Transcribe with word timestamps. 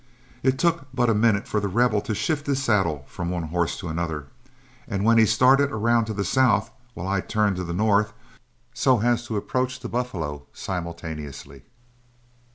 It 0.41 0.57
took 0.57 0.87
but 0.95 1.11
a 1.11 1.13
minute 1.13 1.47
for 1.47 1.59
The 1.59 1.67
Rebel 1.67 2.01
to 2.01 2.15
shift 2.15 2.47
his 2.47 2.59
saddle 2.63 3.05
from 3.07 3.29
one 3.29 3.43
horse 3.49 3.77
to 3.77 3.87
another, 3.87 4.29
when 4.87 5.19
he 5.19 5.27
started 5.27 5.71
around 5.71 6.05
to 6.05 6.13
the 6.15 6.25
south, 6.25 6.71
while 6.95 7.07
I 7.07 7.21
turned 7.21 7.57
to 7.57 7.63
the 7.63 7.71
north, 7.71 8.11
so 8.73 9.01
as 9.01 9.23
to 9.27 9.37
approach 9.37 9.79
the 9.79 9.89
buffalo 9.89 10.47
simultaneously. 10.53 11.65